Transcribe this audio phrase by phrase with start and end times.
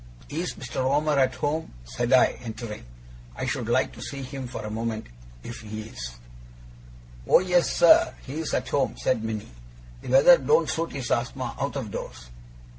[0.29, 0.77] 'Is Mr.
[0.77, 2.85] Omer at home?' said I, entering.
[3.35, 5.05] 'I should like to see him, for a moment,
[5.43, 6.15] if he is.'
[7.27, 9.51] 'Oh yes, sir, he is at home,' said Minnie;
[10.01, 12.31] 'the weather don't suit his asthma out of doors.